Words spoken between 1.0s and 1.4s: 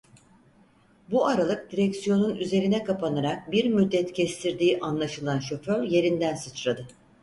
Bu